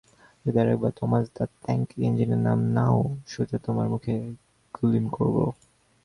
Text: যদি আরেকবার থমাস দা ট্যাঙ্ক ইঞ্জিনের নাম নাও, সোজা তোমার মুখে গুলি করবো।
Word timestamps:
যদি 0.45 0.57
আরেকবার 0.59 0.91
থমাস 0.91 1.25
দা 1.35 1.45
ট্যাঙ্ক 1.63 1.87
ইঞ্জিনের 1.97 2.41
নাম 2.47 2.59
নাও, 2.73 2.99
সোজা 3.27 3.57
তোমার 3.57 3.87
মুখে 3.89 4.13
গুলি 4.75 4.99
করবো। 5.11 5.43